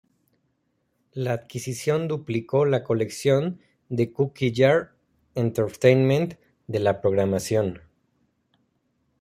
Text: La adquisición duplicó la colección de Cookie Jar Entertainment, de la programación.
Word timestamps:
La 1.13 1.33
adquisición 1.33 2.07
duplicó 2.07 2.65
la 2.65 2.83
colección 2.83 3.59
de 3.87 4.11
Cookie 4.13 4.51
Jar 4.51 4.93
Entertainment, 5.35 6.39
de 6.65 6.79
la 6.79 7.01
programación. 7.01 7.81